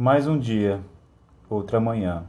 [0.00, 0.80] Mais um dia,
[1.50, 2.24] outra manhã.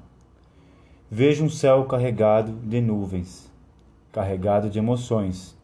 [1.08, 3.54] Vejo um céu carregado de nuvens,
[4.12, 5.56] carregado de emoções.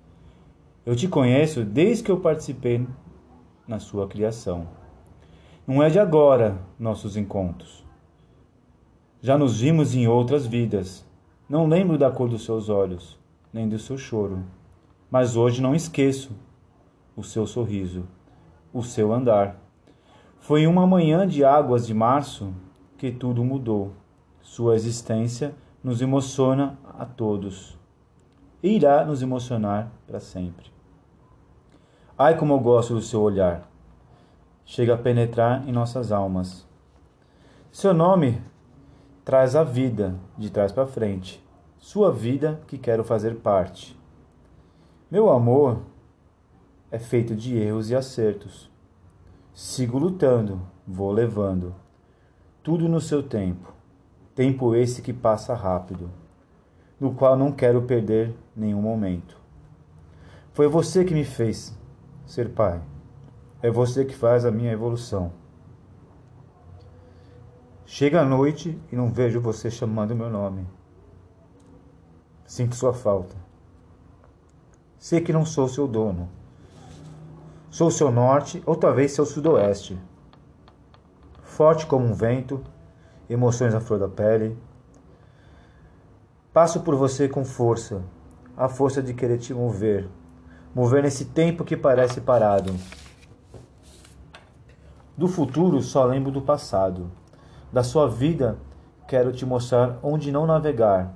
[0.85, 2.87] Eu te conheço desde que eu participei
[3.67, 4.67] na sua criação.
[5.65, 7.83] Não é de agora nossos encontros.
[9.19, 11.03] Já nos vimos em outras vidas.
[11.49, 13.19] Não lembro da cor dos seus olhos,
[13.51, 14.43] nem do seu choro.
[15.09, 16.31] Mas hoje não esqueço
[17.15, 18.05] o seu sorriso,
[18.71, 19.64] o seu andar.
[20.45, 22.53] Foi uma manhã de águas de março
[22.99, 23.93] que tudo mudou.
[24.43, 27.75] Sua existência nos emociona a todos
[28.61, 30.71] e irá nos emocionar para sempre.
[32.15, 33.67] Ai, como eu gosto do seu olhar!
[34.63, 36.63] Chega a penetrar em nossas almas.
[37.71, 38.39] Seu nome
[39.23, 41.43] traz a vida de trás para frente,
[41.79, 43.99] sua vida que quero fazer parte.
[45.09, 45.79] Meu amor
[46.91, 48.74] é feito de erros e acertos.
[49.55, 51.73] Sigo lutando, vou levando.
[52.61, 53.71] Tudo no seu tempo.
[54.35, 56.11] Tempo esse que passa rápido,
[56.99, 59.37] no qual não quero perder nenhum momento.
[60.51, 61.73] Foi você que me fez
[62.25, 62.81] ser pai.
[63.61, 65.31] É você que faz a minha evolução.
[67.85, 70.67] Chega a noite e não vejo você chamando meu nome.
[72.45, 73.37] Sinto sua falta.
[74.99, 76.27] Sei que não sou seu dono.
[77.75, 79.99] Sou seu norte ou talvez seu sudoeste.
[81.43, 82.63] Forte como um vento,
[83.29, 84.57] emoções à flor da pele.
[86.53, 88.01] Passo por você com força,
[88.55, 90.07] a força de querer te mover,
[90.73, 92.73] mover nesse tempo que parece parado.
[95.17, 97.11] Do futuro só lembro do passado.
[97.73, 98.57] Da sua vida
[99.05, 101.13] quero te mostrar onde não navegar.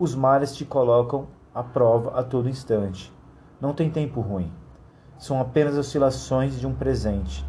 [0.00, 3.14] Os mares te colocam à prova a todo instante.
[3.60, 4.52] Não tem tempo ruim.
[5.20, 7.44] São apenas oscilações de um presente,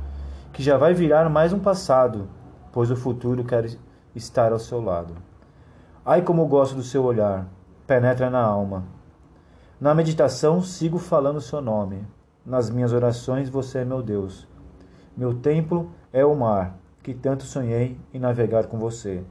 [0.51, 2.27] que já vai virar mais um passado,
[2.69, 3.65] pois o futuro quer
[4.13, 5.13] estar ao seu lado.
[6.05, 7.47] Ai, como gosto do seu olhar,
[7.87, 8.83] penetra na alma.
[9.79, 12.05] Na meditação, sigo falando seu nome.
[12.45, 14.45] Nas minhas orações, você é meu Deus.
[15.15, 19.23] Meu templo é o mar, que tanto sonhei em navegar com você.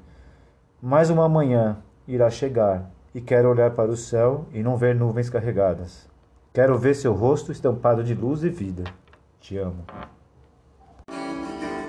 [0.81, 1.77] Mais uma manhã
[2.09, 6.09] irá chegar, e quero olhar para o céu e não ver nuvens carregadas.
[6.53, 8.83] Quero ver seu rosto estampado de luz e vida.
[9.41, 9.84] Te amo.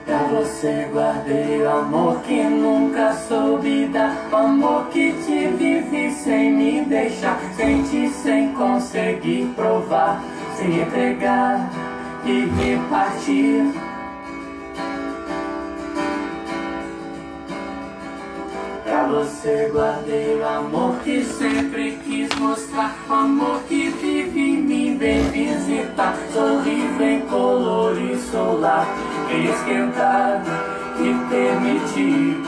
[0.06, 4.30] Pra você guardei o amor que nunca soube dar.
[4.32, 7.40] O amor que te vive sem me deixar.
[7.56, 10.22] Sente sem conseguir provar.
[10.56, 11.68] Sem entregar
[12.24, 13.74] e repartir.
[18.84, 22.96] Pra você guardei o amor que sempre quis mostrar.
[23.10, 23.81] O amor que
[29.34, 30.44] Esquentar
[31.00, 32.42] e permitir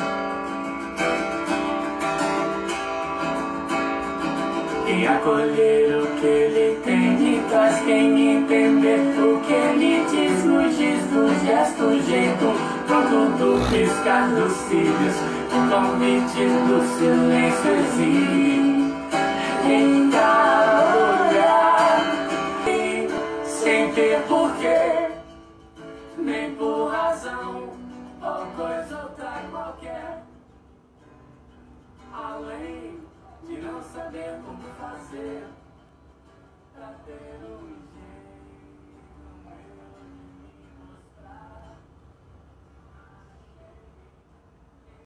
[4.86, 10.70] Quem acolher o que ele tem e traz quem entender o que ele diz no
[10.72, 11.04] giz
[11.46, 15.16] gesto, jeito pronto do piscar dos cílios,
[15.52, 18.94] o convite do silêncio exige.
[19.66, 20.10] Em